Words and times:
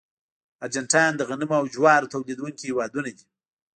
ارجنټاین 0.65 1.11
د 1.15 1.21
غنمو 1.29 1.55
او 1.59 1.65
جوارو 1.73 2.11
تولیدونکي 2.13 2.61
هېوادونه 2.69 3.09
دي. 3.17 3.25